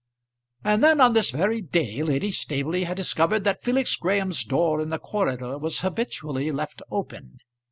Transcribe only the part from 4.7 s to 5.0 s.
in the